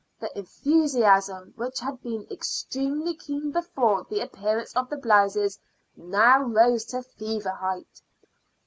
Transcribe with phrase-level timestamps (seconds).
[0.19, 5.59] The enthusiasm, which had been extremely keen before the appearance of the blouses,
[5.95, 8.01] now rose to fever height.